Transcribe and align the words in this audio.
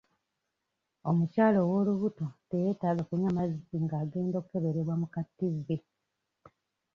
Omukyala 1.09 1.57
ow'olubuto 1.65 2.25
teyeetaaga 2.49 3.03
kunywa 3.07 3.31
mazzi 3.37 3.77
nga 3.83 3.95
agenda 4.03 4.35
okukeberwa 4.37 4.93
mu 5.01 5.07
ka 5.13 5.21
tivi. 5.37 5.77